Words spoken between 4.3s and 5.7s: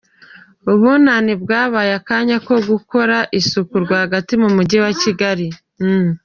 mu mujyi wa Kigali